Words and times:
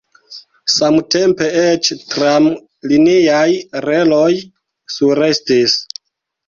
Samtempe 0.75 1.49
eĉ 1.65 1.91
tramliniaj 2.15 3.47
reloj 3.89 4.29
surestis. 4.99 5.81